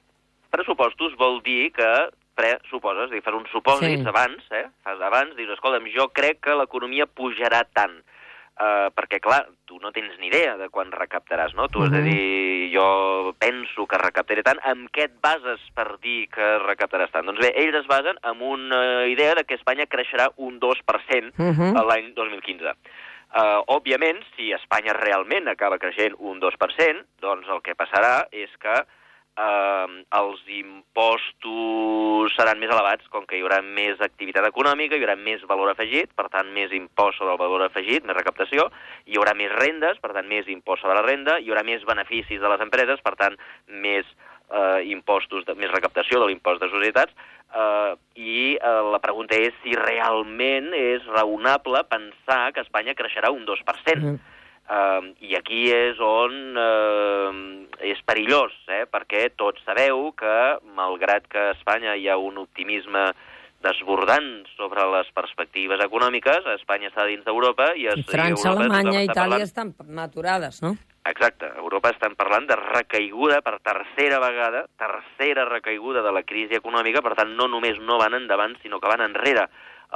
pressupostos 0.52 1.12
vol 1.20 1.42
dir 1.44 1.68
que 1.76 1.90
presuposes, 2.36 3.10
és 3.10 3.16
dir, 3.16 3.22
fas 3.24 3.36
uns 3.38 3.50
supòsits 3.54 4.02
sí. 4.02 4.08
abans, 4.08 4.48
eh? 4.54 4.66
Fas 4.86 5.00
abans, 5.04 5.36
dius, 5.36 5.52
escolta'm, 5.56 5.88
jo 5.94 6.08
crec 6.14 6.42
que 6.46 6.56
l'economia 6.58 7.06
pujarà 7.06 7.64
tant. 7.72 8.00
Uh, 8.52 8.92
perquè, 8.92 9.16
clar, 9.24 9.46
tu 9.66 9.78
no 9.80 9.90
tens 9.96 10.12
ni 10.20 10.28
idea 10.28 10.58
de 10.60 10.68
quan 10.70 10.90
recaptaràs, 10.92 11.54
no? 11.56 11.68
Tu 11.68 11.78
uh 11.78 11.84
-huh. 11.84 11.86
has 11.88 11.92
de 11.92 12.02
dir, 12.04 12.70
jo 12.74 13.34
penso 13.38 13.86
que 13.86 13.98
recaptaré 13.98 14.42
tant, 14.42 14.60
amb 14.62 14.90
què 14.92 15.04
et 15.04 15.14
bases 15.20 15.60
per 15.74 15.98
dir 16.00 16.28
que 16.28 16.58
recaptaràs 16.58 17.10
tant? 17.10 17.26
Doncs 17.26 17.40
bé, 17.40 17.52
ells 17.56 17.80
es 17.80 17.86
basen 17.86 18.16
en 18.22 18.42
una 18.42 19.06
idea 19.06 19.34
de 19.34 19.44
que 19.44 19.54
Espanya 19.54 19.86
creixerà 19.86 20.30
un 20.36 20.60
2% 20.60 21.32
uh 21.38 21.52
-huh. 21.56 21.86
l'any 21.86 22.12
2015. 22.14 22.76
Uh, 23.32 23.64
òbviament, 23.66 24.20
si 24.36 24.52
Espanya 24.52 24.92
realment 24.92 25.48
acaba 25.48 25.78
creixent 25.78 26.14
un 26.18 26.38
2%, 26.38 27.06
doncs 27.22 27.48
el 27.48 27.62
que 27.62 27.74
passarà 27.74 28.28
és 28.30 28.50
que 28.60 28.84
eh, 29.38 30.04
els 30.18 30.42
impostos 30.52 32.34
seran 32.36 32.60
més 32.60 32.72
elevats, 32.72 33.08
com 33.12 33.26
que 33.28 33.38
hi 33.38 33.44
haurà 33.44 33.60
més 33.64 34.00
activitat 34.04 34.46
econòmica, 34.48 34.96
hi 34.96 35.04
haurà 35.04 35.16
més 35.16 35.44
valor 35.48 35.72
afegit, 35.72 36.12
per 36.18 36.28
tant, 36.32 36.50
més 36.54 36.74
impost 36.76 37.20
sobre 37.20 37.34
el 37.36 37.40
valor 37.40 37.64
afegit, 37.66 38.04
més 38.08 38.18
recaptació, 38.18 38.68
hi 39.06 39.18
haurà 39.20 39.34
més 39.38 39.52
rendes, 39.54 40.00
per 40.02 40.12
tant, 40.16 40.28
més 40.28 40.48
impost 40.52 40.84
sobre 40.84 40.98
la 41.00 41.06
renda, 41.06 41.38
hi 41.38 41.50
haurà 41.50 41.64
més 41.66 41.86
beneficis 41.88 42.42
de 42.42 42.52
les 42.52 42.64
empreses, 42.64 43.00
per 43.04 43.16
tant, 43.20 43.38
més 43.68 44.08
eh, 44.52 44.82
impostos, 44.92 45.46
de, 45.48 45.56
més 45.58 45.72
recaptació 45.72 46.20
de 46.20 46.28
l'impost 46.30 46.62
de 46.62 46.70
societats, 46.72 47.16
eh, 47.52 47.94
i 48.16 48.36
eh, 48.56 48.74
la 48.92 49.00
pregunta 49.02 49.38
és 49.38 49.56
si 49.64 49.76
realment 49.78 50.72
és 50.76 51.06
raonable 51.12 51.84
pensar 51.90 52.44
que 52.52 52.64
Espanya 52.64 52.96
creixerà 52.98 53.32
un 53.32 53.46
2%. 53.48 53.64
Mm. 53.96 54.31
Uh, 54.70 55.10
I 55.20 55.34
aquí 55.36 55.66
és 55.74 55.98
on 56.00 56.56
uh, 56.56 57.32
és 57.82 57.98
perillós, 58.06 58.54
eh? 58.70 58.84
perquè 58.86 59.26
tots 59.34 59.60
sabeu 59.66 60.12
que, 60.16 60.36
malgrat 60.78 61.26
que 61.28 61.48
a 61.48 61.54
Espanya 61.56 61.96
hi 61.98 62.06
ha 62.08 62.16
un 62.16 62.38
optimisme 62.40 63.10
desbordant 63.62 64.46
sobre 64.56 64.86
les 64.94 65.10
perspectives 65.14 65.82
econòmiques, 65.82 66.46
Espanya 66.54 66.90
està 66.90 67.06
dins 67.10 67.26
d'Europa 67.26 67.72
i, 67.78 67.88
I 67.90 68.06
França, 68.06 68.46
i 68.46 68.48
Europa 68.52 68.64
Alemanya 68.68 69.02
i 69.02 69.10
Itàlia 69.10 69.20
parlant... 69.22 69.46
estan 69.50 69.74
maturades, 69.98 70.62
no? 70.64 70.74
Exacte. 71.10 71.48
Europa 71.58 71.90
estan 71.90 72.14
parlant 72.14 72.46
de 72.46 72.56
recaiguda 72.58 73.40
per 73.42 73.56
tercera 73.66 74.20
vegada, 74.22 74.66
tercera 74.78 75.48
recaiguda 75.48 76.02
de 76.06 76.14
la 76.14 76.22
crisi 76.22 76.58
econòmica, 76.58 77.02
per 77.02 77.16
tant, 77.18 77.34
no 77.38 77.48
només 77.50 77.80
no 77.82 77.98
van 77.98 78.14
endavant, 78.18 78.54
sinó 78.62 78.78
que 78.78 78.90
van 78.90 79.02
enrere 79.02 79.48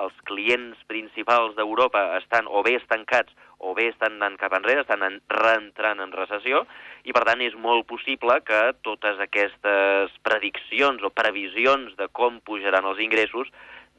els 0.03 0.17
clients 0.29 0.81
principals 0.91 1.55
d'Europa 1.57 2.19
estan 2.19 2.51
o 2.51 2.63
bé 2.67 2.75
estancats 2.77 3.33
o 3.59 3.73
bé 3.75 3.89
estan 3.91 4.19
anant 4.19 4.37
cap 4.41 4.55
enrere, 4.57 4.83
estan 4.85 5.03
en, 5.07 5.21
reentrant 5.33 6.03
en 6.05 6.13
recessió, 6.13 6.65
i 7.05 7.15
per 7.17 7.25
tant 7.29 7.43
és 7.45 7.57
molt 7.57 7.87
possible 7.89 8.39
que 8.47 8.61
totes 8.87 9.21
aquestes 9.23 10.13
prediccions 10.27 11.03
o 11.03 11.13
previsions 11.15 11.97
de 12.01 12.11
com 12.13 12.41
pujaran 12.45 12.89
els 12.89 13.01
ingressos 13.03 13.51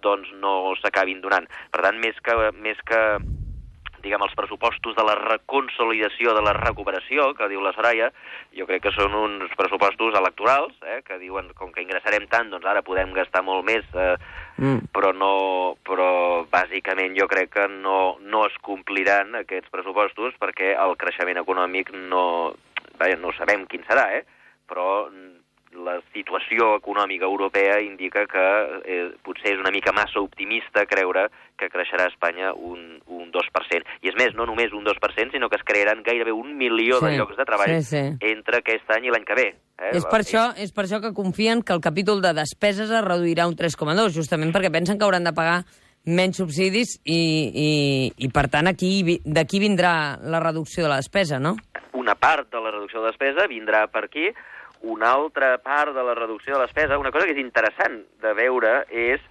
doncs 0.05 0.29
no 0.41 0.75
s'acabin 0.77 1.21
donant. 1.23 1.47
Per 1.73 1.81
tant, 1.81 1.97
més 2.01 2.17
que, 2.23 2.35
més 2.61 2.81
que 2.85 3.01
diguem, 4.07 4.23
els 4.25 4.35
pressupostos 4.37 4.95
de 4.97 5.05
la 5.05 5.15
reconsolidació, 5.19 6.33
de 6.37 6.43
la 6.45 6.55
recuperació, 6.57 7.29
que 7.37 7.49
diu 7.51 7.61
la 7.63 7.73
Soraya, 7.75 8.09
jo 8.57 8.67
crec 8.69 8.87
que 8.87 8.93
són 8.95 9.15
uns 9.19 9.53
pressupostos 9.59 10.15
electorals, 10.17 10.75
eh, 10.87 11.01
que 11.05 11.19
diuen, 11.21 11.51
com 11.57 11.73
que 11.75 11.83
ingressarem 11.83 12.27
tant, 12.31 12.51
doncs 12.53 12.67
ara 12.67 12.85
podem 12.87 13.13
gastar 13.17 13.43
molt 13.45 13.67
més, 13.67 13.85
eh, 13.93 14.15
mm. 14.57 14.89
però, 14.95 15.13
no, 15.15 15.33
però 15.87 16.09
bàsicament 16.51 17.17
jo 17.19 17.29
crec 17.31 17.53
que 17.57 17.67
no, 17.71 18.17
no 18.23 18.45
es 18.47 18.55
compliran 18.65 19.35
aquests 19.43 19.71
pressupostos 19.73 20.37
perquè 20.41 20.73
el 20.75 20.97
creixement 20.99 21.43
econòmic 21.43 21.93
no, 22.07 22.25
vaja, 22.99 23.19
no 23.21 23.35
sabem 23.37 23.67
quin 23.69 23.85
serà, 23.87 24.09
eh, 24.17 24.23
però 24.67 25.07
la 25.85 25.97
situació 26.13 26.73
econòmica 26.77 27.27
europea 27.27 27.79
indica 27.83 28.25
que 28.29 28.45
eh, 28.83 29.03
potser 29.25 29.53
és 29.53 29.61
una 29.61 29.71
mica 29.73 29.93
massa 29.95 30.19
optimista 30.23 30.85
creure 30.89 31.27
que 31.57 31.69
creixerà 31.73 32.05
a 32.05 32.11
Espanya 32.11 32.51
un, 32.53 32.99
un 33.05 33.31
2%. 33.33 33.95
I 34.03 34.11
és 34.11 34.17
més, 34.19 34.35
no 34.37 34.45
només 34.49 34.73
un 34.77 34.85
2%, 34.85 35.33
sinó 35.33 35.49
que 35.49 35.57
es 35.59 35.65
crearan 35.65 36.03
gairebé 36.05 36.33
un 36.33 36.55
milió 36.57 36.99
sí, 36.99 37.07
de 37.07 37.17
llocs 37.17 37.37
de 37.37 37.47
treball 37.49 37.73
sí, 37.79 37.89
sí. 37.89 38.31
entre 38.33 38.61
aquest 38.61 38.93
any 38.97 39.09
i 39.09 39.13
l'any 39.13 39.25
que 39.27 39.37
ve. 39.37 39.47
Eh? 39.77 39.91
És, 39.97 40.05
per 40.05 40.21
això, 40.21 40.49
és 40.57 40.73
per 40.73 40.85
això 40.85 41.01
que 41.03 41.13
confien 41.17 41.63
que 41.65 41.75
el 41.75 41.83
capítol 41.83 42.21
de 42.25 42.33
despeses 42.37 42.89
es 42.89 43.05
reduirà 43.05 43.49
un 43.49 43.57
3,2, 43.57 44.13
justament 44.15 44.53
perquè 44.55 44.73
pensen 44.73 44.97
que 44.97 45.07
hauran 45.07 45.27
de 45.27 45.35
pagar 45.37 45.61
menys 46.07 46.39
subsidis 46.39 46.95
i, 47.03 47.19
i, 47.19 47.71
i 48.23 48.29
per 48.31 48.47
tant, 48.51 48.69
aquí 48.69 49.19
d'aquí 49.25 49.59
vindrà 49.59 50.17
la 50.23 50.39
reducció 50.39 50.85
de 50.85 50.91
la 50.93 51.01
despesa, 51.01 51.39
no? 51.39 51.57
Una 51.97 52.15
part 52.15 52.47
de 52.53 52.61
la 52.63 52.71
reducció 52.71 53.01
de 53.03 53.11
despesa 53.11 53.47
vindrà 53.51 53.85
per 53.91 54.05
aquí, 54.07 54.29
una 54.81 55.11
altra 55.11 55.57
part 55.63 55.93
de 55.95 56.03
la 56.03 56.15
reducció 56.15 56.53
de 56.53 56.59
la 56.59 56.67
despesa, 56.67 56.97
una 56.97 57.11
cosa 57.11 57.25
que 57.25 57.35
és 57.35 57.41
interessant 57.41 58.01
de 58.21 58.33
veure 58.37 58.85
és 58.89 59.21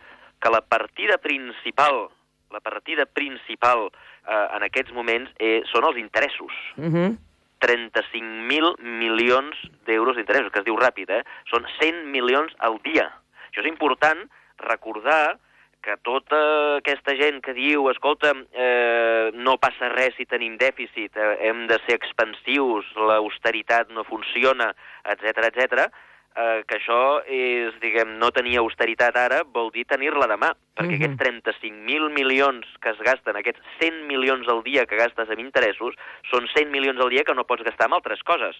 que 0.42 0.52
la 0.52 0.60
partida 0.60 1.18
principal, 1.18 2.08
la 2.52 2.60
partida 2.60 3.06
principal 3.06 3.88
eh, 3.88 4.46
en 4.56 4.66
aquests 4.66 4.92
moments 4.92 5.32
eh, 5.38 5.62
són 5.72 5.84
els 5.88 5.98
interessos. 5.98 6.52
Uh 6.76 6.90
-huh. 6.90 7.16
35.000 7.60 8.76
milions 8.82 9.56
d'euros 9.86 10.16
d'interessos, 10.16 10.52
que 10.52 10.60
es 10.60 10.64
diu 10.64 10.76
ràpid, 10.76 11.08
eh? 11.10 11.24
Són 11.50 11.64
100 11.80 12.04
milions 12.12 12.52
al 12.58 12.78
dia. 12.84 13.08
Això 13.48 13.60
és 13.60 13.70
important 13.70 14.28
recordar 14.58 15.38
que 15.86 15.94
tota 16.02 16.40
aquesta 16.80 17.14
gent 17.14 17.38
que 17.44 17.54
diu, 17.54 17.86
escolta, 17.92 18.32
eh, 18.58 19.30
no 19.38 19.54
passa 19.62 19.92
res 19.92 20.16
si 20.18 20.26
tenim 20.26 20.56
dèficit, 20.58 21.14
eh, 21.14 21.36
hem 21.46 21.68
de 21.70 21.78
ser 21.84 21.94
expansius, 22.00 22.88
l'austeritat 22.98 23.94
no 23.94 24.02
funciona, 24.08 24.72
etc 25.14 25.46
etc, 25.46 25.86
eh, 26.34 26.64
que 26.66 26.80
això 26.80 27.00
és, 27.22 27.78
diguem, 27.82 28.16
no 28.18 28.32
tenir 28.34 28.58
austeritat 28.60 29.16
ara 29.16 29.42
vol 29.46 29.70
dir 29.70 29.86
tenir-la 29.86 30.26
demà, 30.26 30.52
perquè 30.74 30.96
mm 30.96 30.98
-hmm. 30.98 31.14
aquests 31.14 31.62
35.000 31.62 32.10
milions 32.10 32.66
que 32.82 32.90
es 32.90 32.98
gasten, 32.98 33.36
aquests 33.36 33.62
100 33.78 34.06
milions 34.10 34.48
al 34.48 34.62
dia 34.62 34.86
que 34.86 34.96
gastes 34.96 35.30
en 35.30 35.40
interessos, 35.40 35.94
són 36.30 36.48
100 36.48 36.70
milions 36.70 37.00
al 37.00 37.10
dia 37.10 37.24
que 37.24 37.34
no 37.34 37.46
pots 37.46 37.62
gastar 37.62 37.86
en 37.86 37.94
altres 37.94 38.22
coses. 38.22 38.56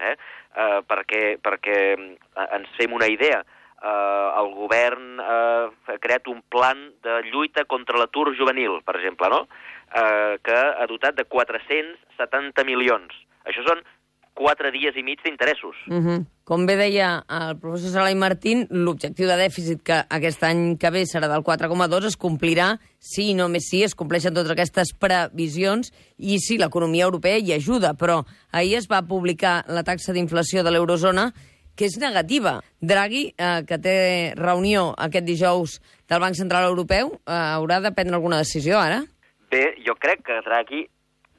Eh? 0.00 0.16
Eh, 0.56 0.80
perquè, 0.88 1.38
perquè 1.38 1.94
eh, 1.94 2.48
ens 2.56 2.68
fem 2.76 2.92
una 2.92 3.06
idea, 3.06 3.44
eh, 3.84 4.28
el 4.40 4.52
govern 4.56 5.20
eh, 5.20 5.68
ha 5.92 5.98
creat 6.00 6.28
un 6.32 6.42
plan 6.48 6.86
de 7.04 7.20
lluita 7.30 7.66
contra 7.68 8.00
l'atur 8.00 8.32
juvenil, 8.38 8.80
per 8.86 8.96
exemple, 9.00 9.30
no? 9.32 9.44
eh, 9.94 10.38
que 10.44 10.56
ha 10.56 10.86
dotat 10.90 11.18
de 11.20 11.28
470 11.28 12.64
milions. 12.64 13.12
Això 13.44 13.64
són 13.66 13.84
quatre 14.34 14.72
dies 14.74 14.96
i 14.98 15.04
mig 15.06 15.20
d'interessos. 15.22 15.76
Uh 15.88 15.94
mhm. 15.94 16.08
-huh. 16.08 16.24
Com 16.44 16.66
bé 16.66 16.76
deia 16.76 17.24
el 17.30 17.58
professor 17.58 17.90
Salai 17.90 18.14
Martín, 18.14 18.66
l'objectiu 18.68 19.26
de 19.26 19.36
dèficit 19.36 19.82
que 19.82 20.04
aquest 20.10 20.42
any 20.42 20.76
que 20.76 20.90
ve 20.90 21.06
serà 21.06 21.26
del 21.26 21.42
4,2 21.42 22.04
es 22.04 22.18
complirà 22.18 22.78
si 22.98 23.28
sí, 23.30 23.34
només 23.34 23.64
si 23.70 23.82
es 23.82 23.94
compleixen 23.94 24.34
totes 24.34 24.50
aquestes 24.50 24.92
previsions 24.92 25.90
i 26.18 26.38
si 26.38 26.58
l'economia 26.58 27.04
europea 27.04 27.38
hi 27.38 27.54
ajuda. 27.54 27.94
Però 27.94 28.26
ahir 28.52 28.76
es 28.76 28.88
va 28.88 29.00
publicar 29.08 29.64
la 29.68 29.84
taxa 29.84 30.12
d'inflació 30.12 30.62
de 30.62 30.70
l'eurozona 30.70 31.32
que 31.76 31.88
és 31.90 31.98
negativa. 32.00 32.60
Draghi, 32.80 33.26
eh, 33.36 33.62
que 33.68 33.78
té 33.78 33.98
reunió 34.38 34.92
aquest 34.98 35.26
dijous 35.26 35.78
del 36.08 36.20
Banc 36.20 36.38
Central 36.38 36.68
Europeu, 36.70 37.14
eh, 37.26 37.32
haurà 37.32 37.80
de 37.80 37.92
prendre 37.92 38.16
alguna 38.16 38.38
decisió 38.38 38.78
ara? 38.78 39.02
Bé, 39.50 39.74
jo 39.86 39.94
crec 39.94 40.24
que 40.26 40.40
Draghi 40.46 40.86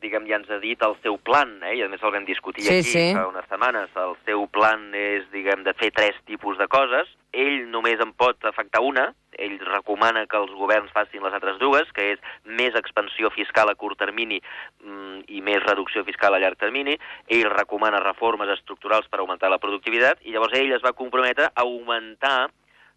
diguem, 0.05 0.27
ja 0.29 0.39
ens 0.39 0.49
ha 0.51 0.59
dit 0.61 0.81
el 0.85 0.95
seu 1.03 1.17
plan, 1.17 1.51
eh, 1.63 1.75
i 1.79 1.83
a 1.83 1.89
més 1.89 2.03
el 2.03 2.13
vam 2.13 2.25
discutir 2.27 2.65
sí, 2.65 2.79
aquí 2.79 2.91
sí. 2.91 3.05
fa 3.17 3.25
unes 3.29 3.47
setmanes, 3.49 3.93
el 4.01 4.15
seu 4.27 4.45
plan 4.53 4.87
és, 4.93 5.25
diguem, 5.33 5.63
de 5.65 5.73
fer 5.79 5.91
tres 5.95 6.17
tipus 6.29 6.59
de 6.61 6.67
coses, 6.71 7.09
ell 7.33 7.65
només 7.73 8.01
en 8.03 8.13
pot 8.17 8.45
afectar 8.45 8.83
una, 8.85 9.09
ell 9.39 9.57
recomana 9.59 10.25
que 10.27 10.37
els 10.39 10.51
governs 10.57 10.91
facin 10.95 11.23
les 11.23 11.33
altres 11.33 11.59
dues, 11.61 11.89
que 11.95 12.11
és 12.15 12.19
més 12.45 12.75
expansió 12.75 13.31
fiscal 13.35 13.69
a 13.69 13.75
curt 13.75 13.99
termini 13.99 14.41
mm, 14.83 15.25
i 15.27 15.41
més 15.45 15.63
reducció 15.63 16.05
fiscal 16.07 16.35
a 16.35 16.41
llarg 16.41 16.59
termini, 16.59 16.97
ell 17.27 17.49
recomana 17.53 18.03
reformes 18.03 18.51
estructurals 18.57 19.09
per 19.09 19.21
augmentar 19.21 19.51
la 19.51 19.61
productivitat, 19.61 20.21
i 20.23 20.35
llavors 20.35 20.55
ell 20.59 20.75
es 20.75 20.85
va 20.85 20.95
comprometre 20.97 21.49
a 21.51 21.65
augmentar 21.65 22.51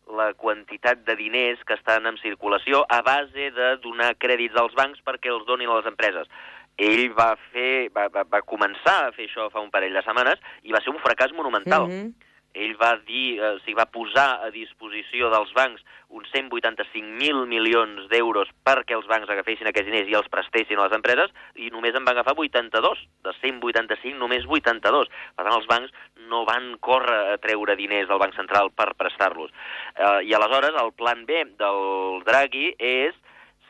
la 0.09 0.33
quantitat 0.33 1.02
de 1.04 1.14
diners 1.18 1.61
que 1.68 1.76
estan 1.76 2.07
en 2.09 2.16
circulació 2.23 2.87
a 2.88 3.02
base 3.04 3.50
de 3.52 3.75
donar 3.83 4.14
crèdits 4.16 4.57
als 4.57 4.73
bancs 4.78 5.02
perquè 5.04 5.28
els 5.28 5.45
donin 5.45 5.68
a 5.68 5.83
les 5.83 5.90
empreses 5.90 6.30
ell 6.78 7.11
va 7.12 7.33
fer, 7.50 7.90
va, 7.95 8.07
va, 8.14 8.23
va 8.30 8.40
començar 8.47 8.97
a 9.09 9.12
fer 9.12 9.26
això 9.26 9.49
fa 9.52 9.61
un 9.61 9.71
parell 9.75 9.97
de 9.99 10.02
setmanes 10.07 10.40
i 10.62 10.75
va 10.75 10.80
ser 10.85 10.95
un 10.95 11.02
fracàs 11.02 11.35
monumental. 11.35 11.88
Mm 11.88 11.99
-hmm. 11.99 12.27
Ell 12.58 12.74
va 12.80 12.96
dir, 13.06 13.38
eh, 13.38 13.54
o 13.54 13.60
sigui, 13.62 13.76
va 13.78 13.86
posar 13.92 14.28
a 14.44 14.50
disposició 14.54 15.30
dels 15.32 15.52
bancs 15.56 15.84
uns 16.08 16.28
185.000 16.32 17.44
milions 17.46 18.08
d'euros 18.08 18.48
perquè 18.64 18.96
els 18.96 19.06
bancs 19.10 19.28
agafessin 19.28 19.68
aquests 19.68 19.90
diners 19.90 20.08
i 20.08 20.16
els 20.16 20.30
prestessin 20.32 20.80
a 20.80 20.86
les 20.86 20.96
empreses, 20.96 21.32
i 21.54 21.68
només 21.74 21.96
en 21.96 22.06
va 22.08 22.14
agafar 22.16 22.34
82. 22.36 23.04
De 23.26 23.34
185, 23.42 24.16
només 24.18 24.48
82. 24.48 25.12
Per 25.36 25.44
tant, 25.44 25.54
els 25.54 25.68
bancs 25.68 25.92
no 26.32 26.44
van 26.48 26.74
córrer 26.84 27.34
a 27.34 27.38
treure 27.42 27.76
diners 27.76 28.08
del 28.08 28.20
Banc 28.20 28.36
Central 28.36 28.72
per 28.74 28.94
prestar-los. 28.98 29.52
Eh, 29.94 30.28
I 30.28 30.34
aleshores, 30.34 30.76
el 30.82 30.92
plan 30.96 31.24
B 31.28 31.44
del 31.60 32.22
Draghi 32.26 32.72
és 32.78 33.16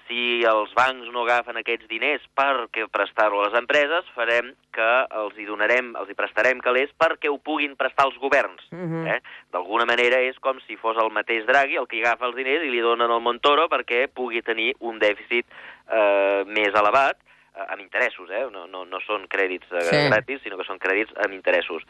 si 0.09 0.43
els 0.49 0.73
bancs 0.75 1.12
no 1.12 1.23
agafen 1.27 1.61
aquests 1.61 1.87
diners 1.91 2.25
perquè 2.38 2.87
prestar-ho 2.91 3.43
a 3.43 3.47
les 3.47 3.59
empreses, 3.61 4.09
farem 4.17 4.50
que 4.75 4.88
els 5.21 5.37
hi 5.38 5.47
donarem, 5.47 5.93
els 6.00 6.11
hi 6.11 6.17
prestarem 6.19 6.62
calés 6.65 6.91
perquè 6.99 7.31
ho 7.31 7.38
puguin 7.38 7.77
prestar 7.77 8.09
els 8.09 8.19
governs. 8.19 8.65
Uh 8.73 8.77
mhm. 8.77 9.05
-huh. 9.05 9.15
eh? 9.15 9.21
D'alguna 9.53 9.85
manera 9.85 10.21
és 10.21 10.38
com 10.38 10.59
si 10.67 10.77
fos 10.77 10.97
el 10.97 11.11
mateix 11.11 11.47
Draghi 11.47 11.77
el 11.77 11.87
que 11.87 12.00
agafa 12.00 12.27
els 12.27 12.37
diners 12.37 12.65
i 12.65 12.71
li 12.71 12.81
donen 12.81 13.11
al 13.11 13.21
Montoro 13.21 13.69
perquè 13.69 14.09
pugui 14.09 14.43
tenir 14.43 14.75
un 14.81 14.99
dèficit 14.99 15.47
eh, 15.91 16.45
més 16.47 16.75
elevat 16.75 17.17
amb 17.67 17.81
interessos, 17.83 18.31
eh? 18.31 18.45
no, 18.53 18.67
no, 18.71 18.85
no 18.87 19.00
són 19.05 19.27
crèdits 19.31 19.71
eh, 19.73 19.85
sí. 19.88 20.00
gratis, 20.09 20.43
sinó 20.45 20.59
que 20.61 20.67
són 20.69 20.81
crèdits 20.83 21.15
amb 21.25 21.35
interessos. 21.37 21.85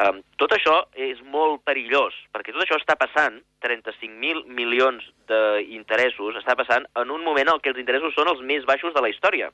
Um, 0.00 0.22
tot 0.40 0.54
això 0.56 0.78
és 0.98 1.20
molt 1.34 1.62
perillós, 1.68 2.16
perquè 2.34 2.54
tot 2.54 2.64
això 2.64 2.78
està 2.80 2.96
passant, 3.00 3.38
35.000 3.62 4.44
milions 4.50 5.06
d'interessos, 5.30 6.40
està 6.40 6.56
passant 6.58 6.88
en 6.98 7.14
un 7.14 7.22
moment 7.24 7.52
en 7.52 7.62
què 7.62 7.70
els 7.72 7.80
interessos 7.82 8.14
són 8.18 8.32
els 8.32 8.42
més 8.42 8.66
baixos 8.68 8.94
de 8.96 9.04
la 9.04 9.12
història. 9.12 9.52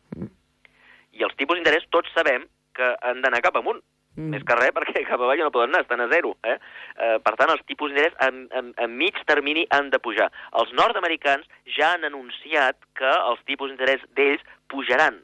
I 1.12 1.26
els 1.26 1.36
tipus 1.36 1.58
d'interès 1.58 1.86
tots 1.92 2.12
sabem 2.16 2.48
que 2.76 2.94
han 3.02 3.22
d'anar 3.22 3.44
cap 3.44 3.60
amunt. 3.60 3.82
Mm. 4.18 4.32
Més 4.32 4.42
que 4.42 4.56
res, 4.58 4.72
perquè 4.74 5.04
cap 5.06 5.20
avall 5.22 5.44
no 5.44 5.52
poden 5.54 5.70
anar, 5.70 5.84
estan 5.84 6.02
a 6.02 6.08
zero. 6.10 6.32
Eh? 6.42 6.56
Eh, 6.96 7.16
per 7.22 7.36
tant, 7.38 7.52
els 7.54 7.62
tipus 7.70 7.92
d'interès 7.92 8.16
a, 8.24 8.30
a, 8.32 8.64
a 8.84 8.88
mig 8.90 9.18
termini 9.28 9.62
han 9.74 9.92
de 9.92 10.00
pujar. 10.02 10.26
Els 10.58 10.72
nord-americans 10.74 11.46
ja 11.76 11.92
han 11.94 12.08
anunciat 12.08 12.80
que 12.98 13.12
els 13.30 13.44
tipus 13.46 13.70
d'interès 13.70 14.02
d'ells 14.18 14.42
pujaran 14.72 15.20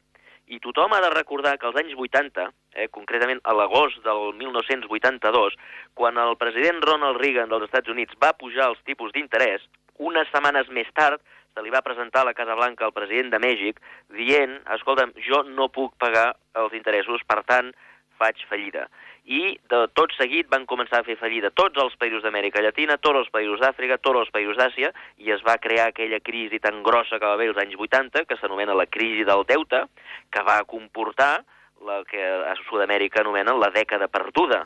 i 0.47 0.61
tothom 0.61 0.93
ha 0.93 1.01
de 1.01 1.11
recordar 1.15 1.57
que 1.59 1.67
als 1.67 1.79
anys 1.81 1.95
80, 1.97 2.49
eh, 2.75 2.89
concretament 2.93 3.41
a 3.45 3.55
l'agost 3.57 4.03
del 4.05 4.35
1982, 4.41 5.57
quan 5.95 6.19
el 6.19 6.37
president 6.37 6.83
Ronald 6.85 7.21
Reagan 7.21 7.49
dels 7.49 7.65
Estats 7.69 7.89
Units 7.89 8.19
va 8.21 8.35
pujar 8.37 8.69
els 8.73 8.83
tipus 8.85 9.13
d'interès, 9.13 9.65
unes 9.99 10.29
setmanes 10.33 10.69
més 10.69 10.91
tard 10.95 11.23
se 11.55 11.63
li 11.63 11.71
va 11.71 11.85
presentar 11.87 12.23
a 12.23 12.31
la 12.31 12.35
Casa 12.35 12.57
Blanca 12.59 12.85
al 12.85 12.93
president 12.93 13.31
de 13.31 13.39
Mèxic 13.39 13.81
dient, 14.19 14.59
escolta'm, 14.75 15.15
jo 15.23 15.45
no 15.47 15.71
puc 15.71 15.95
pagar 16.03 16.33
els 16.59 16.75
interessos, 16.75 17.23
per 17.27 17.45
tant, 17.47 17.71
faig 18.19 18.43
fallida 18.51 18.89
i 19.25 19.55
de 19.73 19.81
tot 19.97 20.13
seguit 20.19 20.51
van 20.53 20.67
començar 20.69 21.01
a 21.01 21.07
fer 21.07 21.17
fallida 21.17 21.51
tots 21.57 21.81
els 21.81 21.97
països 22.01 22.23
d'Amèrica 22.23 22.61
Llatina, 22.61 22.99
tots 23.01 23.23
els 23.23 23.31
països 23.33 23.61
d'Àfrica, 23.63 23.97
tots 23.99 24.21
els 24.21 24.33
països 24.35 24.59
d'Àsia, 24.61 24.93
i 25.17 25.33
es 25.33 25.43
va 25.47 25.57
crear 25.59 25.89
aquella 25.89 26.21
crisi 26.21 26.61
tan 26.61 26.83
grossa 26.85 27.19
que 27.19 27.25
va 27.25 27.39
haver 27.39 27.49
els 27.53 27.61
anys 27.63 27.77
80, 27.79 28.27
que 28.29 28.37
s'anomena 28.37 28.77
la 28.77 28.87
crisi 28.87 29.25
del 29.25 29.47
deute, 29.49 29.87
que 30.31 30.45
va 30.45 30.61
comportar 30.69 31.45
la 31.85 32.03
que 32.09 32.21
a 32.21 32.55
Sud-amèrica 32.69 33.21
anomenen 33.21 33.61
la 33.61 33.71
dècada 33.73 34.09
perduda. 34.09 34.65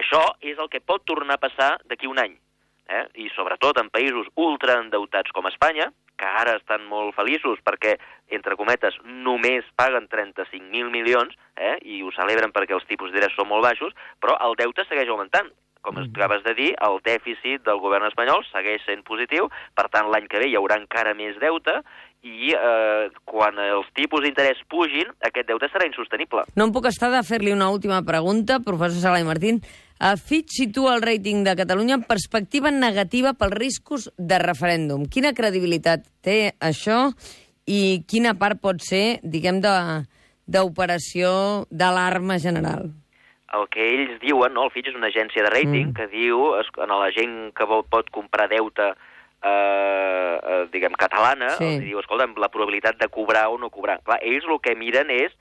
Això 0.00 0.24
és 0.40 0.58
el 0.58 0.68
que 0.72 0.84
pot 0.84 1.04
tornar 1.04 1.36
a 1.38 1.44
passar 1.44 1.70
d'aquí 1.88 2.08
un 2.08 2.20
any. 2.20 2.36
Eh? 2.88 3.04
I 3.24 3.28
sobretot 3.36 3.80
en 3.80 3.90
països 3.92 4.28
ultraendeutats 4.36 5.32
com 5.36 5.48
Espanya, 5.48 5.90
que 6.18 6.26
ara 6.42 6.56
estan 6.58 6.84
molt 6.90 7.14
feliços 7.16 7.60
perquè, 7.66 7.96
entre 8.34 8.58
cometes, 8.60 8.98
només 9.04 9.66
paguen 9.78 10.08
35.000 10.10 10.90
milions, 10.92 11.34
eh, 11.56 11.78
i 11.82 12.02
ho 12.02 12.12
celebren 12.16 12.52
perquè 12.52 12.76
els 12.76 12.86
tipus 12.90 13.12
d'interès 13.12 13.36
són 13.38 13.48
molt 13.52 13.64
baixos, 13.64 13.96
però 14.20 14.36
el 14.48 14.58
deute 14.60 14.86
segueix 14.88 15.08
augmentant. 15.08 15.50
com 15.78 15.94
mm. 15.94 16.10
acabes 16.10 16.42
de 16.42 16.52
dir, 16.58 16.72
el 16.82 16.98
dèficit 17.06 17.62
del 17.64 17.78
govern 17.78 18.04
espanyol 18.08 18.42
segueix 18.50 18.82
sent 18.84 19.04
positiu, 19.06 19.46
per 19.78 19.86
tant 19.94 20.10
l'any 20.10 20.26
que 20.28 20.40
ve 20.42 20.48
hi 20.50 20.56
haurà 20.58 20.76
encara 20.76 21.14
més 21.14 21.38
deute 21.38 21.78
i 22.26 22.50
eh, 22.50 23.08
quan 23.24 23.58
els 23.62 23.86
tipus 23.94 24.24
d'interès 24.26 24.58
pugin, 24.68 25.08
aquest 25.22 25.46
deute 25.48 25.70
serà 25.70 25.86
insostenible. 25.86 26.44
No 26.58 26.66
em 26.66 26.74
puc 26.74 26.90
estar 26.90 27.12
de 27.14 27.22
fer-li 27.22 27.54
una 27.54 27.70
última 27.70 28.02
pregunta, 28.02 28.58
professor 28.58 29.00
Salai 29.06 29.24
Martín. 29.24 29.62
A 29.98 30.14
Fitch 30.16 30.54
situa 30.60 30.94
el 30.94 31.02
rating 31.02 31.42
de 31.42 31.56
Catalunya 31.58 31.96
en 31.98 32.04
perspectiva 32.06 32.70
negativa 32.70 33.34
pels 33.34 33.56
riscos 33.58 34.06
de 34.16 34.38
referèndum. 34.38 35.08
Quina 35.10 35.34
credibilitat 35.34 36.06
té 36.22 36.54
això 36.62 37.08
i 37.66 38.04
quina 38.06 38.36
part 38.38 38.62
pot 38.62 38.78
ser, 38.78 39.18
diguem, 39.22 39.58
d'operació 40.46 41.66
d'alarma 41.70 42.38
general? 42.38 42.90
el 43.56 43.64
que 43.72 43.80
ells 43.80 44.18
diuen, 44.20 44.52
no? 44.52 44.66
el 44.66 44.72
Fitch 44.74 44.90
és 44.90 44.96
una 44.96 45.08
agència 45.08 45.44
de 45.44 45.50
rating 45.52 45.88
mm. 45.88 45.94
que 45.96 46.08
diu 46.12 46.50
a 46.52 46.88
la 46.90 47.10
gent 47.16 47.36
que 47.56 47.64
vol, 47.68 47.84
pot 47.88 48.10
comprar 48.12 48.48
deute 48.50 48.90
eh, 48.92 50.34
eh, 50.36 50.64
diguem, 50.72 50.96
catalana, 51.00 51.54
sí. 51.56 51.64
els 51.64 51.86
diu, 51.86 52.00
escolta, 52.02 52.28
la 52.36 52.50
probabilitat 52.52 52.98
de 53.00 53.08
cobrar 53.12 53.46
o 53.48 53.56
no 53.60 53.70
cobrar. 53.72 54.00
Clar, 54.04 54.20
ells 54.20 54.48
el 54.48 54.60
que 54.64 54.76
miren 54.76 55.12
és 55.14 55.32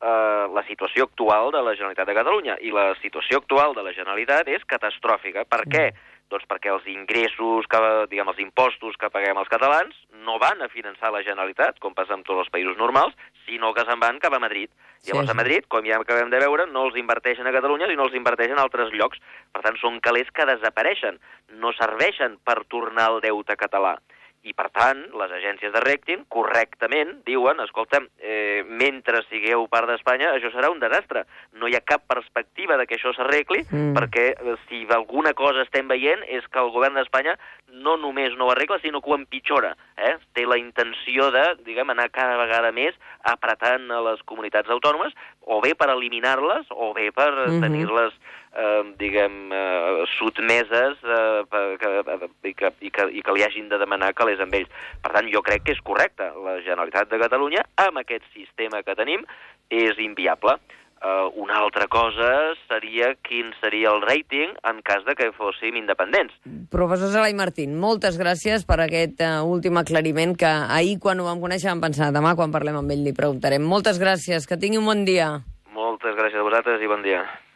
eh, 0.00 0.46
la 0.54 0.64
situació 0.68 1.08
actual 1.08 1.52
de 1.52 1.62
la 1.62 1.74
Generalitat 1.76 2.08
de 2.08 2.16
Catalunya, 2.16 2.58
i 2.60 2.72
la 2.74 2.92
situació 3.02 3.42
actual 3.42 3.76
de 3.76 3.84
la 3.86 3.94
Generalitat 3.96 4.48
és 4.48 4.66
catastròfica. 4.66 5.46
Per 5.48 5.62
què? 5.66 5.86
Mm. 5.92 6.10
Doncs 6.32 6.46
perquè 6.48 6.70
els 6.72 6.86
ingressos, 6.88 7.68
que, 7.70 7.80
diguem, 8.10 8.30
els 8.32 8.40
impostos 8.42 8.96
que 8.98 9.10
paguem 9.12 9.38
els 9.38 9.50
catalans 9.52 9.94
no 10.24 10.38
van 10.40 10.62
a 10.64 10.70
finançar 10.72 11.12
la 11.12 11.22
Generalitat, 11.22 11.78
com 11.84 11.94
passa 11.94 12.16
amb 12.16 12.24
tots 12.24 12.46
els 12.46 12.50
països 12.50 12.78
normals, 12.80 13.12
sinó 13.44 13.74
que 13.76 13.84
se'n 13.84 14.00
van 14.00 14.18
cap 14.22 14.32
a 14.32 14.40
Madrid. 14.40 14.72
Sí, 15.04 15.12
Llavors 15.12 15.30
a 15.30 15.36
Madrid, 15.36 15.68
com 15.68 15.84
ja 15.84 16.00
acabem 16.00 16.32
de 16.32 16.40
veure, 16.40 16.64
no 16.72 16.86
els 16.88 16.96
inverteixen 16.96 17.46
a 17.46 17.52
Catalunya 17.52 17.90
i 17.92 17.98
no 18.00 18.08
els 18.08 18.16
inverteixen 18.16 18.56
a 18.56 18.64
altres 18.64 18.92
llocs. 18.96 19.20
Per 19.52 19.60
tant, 19.66 19.76
són 19.82 20.00
calés 20.00 20.32
que 20.32 20.48
desapareixen, 20.48 21.20
no 21.60 21.74
serveixen 21.76 22.38
per 22.42 22.62
tornar 22.72 23.10
al 23.10 23.20
deute 23.20 23.58
català. 23.60 23.98
I, 24.44 24.52
per 24.52 24.66
tant, 24.76 24.98
les 25.16 25.30
agències 25.32 25.72
de 25.72 25.80
rating 25.80 26.26
correctament 26.28 27.14
diuen, 27.24 27.62
escolta'm, 27.64 28.10
eh, 28.20 28.60
mentre 28.68 29.22
sigueu 29.30 29.64
part 29.72 29.88
d'Espanya, 29.88 30.34
això 30.34 30.50
serà 30.52 30.68
un 30.68 30.82
desastre. 30.82 31.22
No 31.56 31.70
hi 31.70 31.76
ha 31.78 31.80
cap 31.80 32.04
perspectiva 32.10 32.76
de 32.76 32.84
que 32.86 32.98
això 32.98 33.14
s'arregli, 33.16 33.62
mm. 33.64 33.94
perquè 33.96 34.26
eh, 34.34 34.56
si 34.68 34.82
alguna 34.92 35.32
cosa 35.32 35.64
estem 35.64 35.88
veient 35.88 36.26
és 36.28 36.44
que 36.52 36.60
el 36.60 36.68
govern 36.76 37.00
d'Espanya 37.00 37.38
no 37.72 37.96
només 37.96 38.36
no 38.36 38.50
ho 38.50 38.52
arregla, 38.52 38.78
sinó 38.82 39.00
que 39.00 39.10
ho 39.10 39.16
empitjora. 39.16 39.72
Eh? 39.96 40.14
Té 40.36 40.44
la 40.44 40.60
intenció 40.60 41.30
de, 41.32 41.46
diguem, 41.64 41.94
anar 41.94 42.10
cada 42.12 42.36
vegada 42.44 42.68
més 42.76 43.00
apretant 43.24 43.88
a 43.88 44.04
les 44.10 44.20
comunitats 44.28 44.68
autònomes, 44.68 45.16
o 45.40 45.62
bé 45.64 45.72
per 45.72 45.88
eliminar-les, 45.94 46.68
o 46.68 46.92
bé 46.92 47.10
per 47.16 47.32
mm 47.32 47.48
-hmm. 47.48 47.60
tenir-les 47.64 48.12
eh, 48.54 48.82
diguem, 48.98 49.52
eh, 49.52 50.04
sotmeses 50.16 51.02
eh, 51.02 51.42
que, 51.80 51.90
i, 52.50 52.54
que, 52.54 52.72
i, 52.80 52.90
que, 52.90 53.08
i 53.10 53.24
que 53.24 53.34
li 53.34 53.44
hagin 53.46 53.68
de 53.72 53.80
demanar 53.80 54.14
que 54.14 54.28
les 54.28 54.40
amb 54.42 54.54
ells. 54.54 54.70
Per 55.02 55.12
tant, 55.14 55.28
jo 55.32 55.42
crec 55.46 55.66
que 55.66 55.74
és 55.74 55.82
correcte. 55.84 56.30
La 56.46 56.60
Generalitat 56.62 57.10
de 57.10 57.20
Catalunya, 57.22 57.66
amb 57.88 58.00
aquest 58.04 58.26
sistema 58.36 58.82
que 58.86 58.96
tenim, 58.98 59.26
és 59.70 60.00
inviable. 60.02 60.58
Uh, 61.04 61.28
una 61.36 61.58
altra 61.60 61.84
cosa 61.92 62.54
seria 62.64 63.10
quin 63.28 63.50
seria 63.60 63.90
el 63.90 64.00
rating 64.00 64.54
en 64.64 64.78
cas 64.80 65.02
de 65.04 65.12
que 65.18 65.26
fóssim 65.36 65.76
independents. 65.76 66.32
Professor 66.72 67.12
Salai 67.12 67.34
Martín, 67.36 67.74
moltes 67.76 68.16
gràcies 68.16 68.64
per 68.64 68.78
aquest 68.86 69.20
uh, 69.20 69.44
últim 69.44 69.76
aclariment 69.76 70.32
que 70.32 70.48
ahir, 70.48 70.96
quan 71.04 71.20
ho 71.20 71.28
vam 71.28 71.44
conèixer, 71.44 71.68
vam 71.74 71.84
pensar 71.84 72.08
demà, 72.14 72.32
quan 72.38 72.54
parlem 72.54 72.80
amb 72.80 72.96
ell, 72.96 73.04
li 73.04 73.12
preguntarem. 73.12 73.68
Moltes 73.68 74.00
gràcies, 74.00 74.48
que 74.48 74.56
tingui 74.56 74.80
un 74.80 74.88
bon 74.88 75.04
dia. 75.04 75.34
Moltes 75.76 76.16
gràcies 76.16 76.40
a 76.40 76.46
vosaltres 76.46 76.80
i 76.80 76.88
bon 76.88 77.04
dia. 77.04 77.26